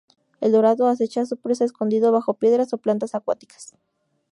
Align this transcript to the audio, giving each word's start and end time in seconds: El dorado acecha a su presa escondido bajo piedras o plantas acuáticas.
El 0.39 0.51
dorado 0.51 0.87
acecha 0.87 1.21
a 1.21 1.25
su 1.27 1.37
presa 1.37 1.63
escondido 1.63 2.11
bajo 2.11 2.33
piedras 2.33 2.73
o 2.73 2.79
plantas 2.79 3.13
acuáticas. 3.13 3.75